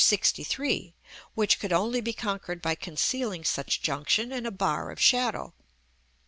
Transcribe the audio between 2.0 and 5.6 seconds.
be conquered by concealing such junction in a bar of shadow.